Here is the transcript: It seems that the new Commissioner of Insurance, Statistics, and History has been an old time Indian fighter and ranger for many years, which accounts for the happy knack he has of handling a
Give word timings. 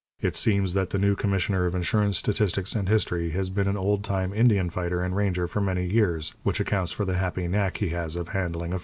It 0.19 0.35
seems 0.35 0.73
that 0.73 0.89
the 0.89 0.97
new 0.97 1.15
Commissioner 1.15 1.67
of 1.67 1.75
Insurance, 1.75 2.17
Statistics, 2.17 2.73
and 2.73 2.89
History 2.89 3.29
has 3.37 3.51
been 3.51 3.67
an 3.67 3.77
old 3.77 4.03
time 4.03 4.33
Indian 4.33 4.71
fighter 4.71 5.03
and 5.03 5.15
ranger 5.15 5.47
for 5.47 5.61
many 5.61 5.85
years, 5.85 6.33
which 6.41 6.59
accounts 6.59 6.91
for 6.91 7.05
the 7.05 7.17
happy 7.17 7.47
knack 7.47 7.77
he 7.77 7.89
has 7.89 8.15
of 8.15 8.29
handling 8.29 8.73
a 8.73 8.79